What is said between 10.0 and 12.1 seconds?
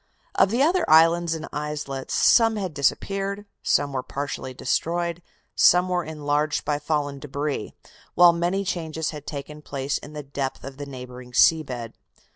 the depth of the neighboring sea bed.